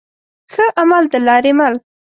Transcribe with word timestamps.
ښه 0.53 0.65
عمل 0.81 1.03
دلاري 1.13 1.51
مل 1.57 1.73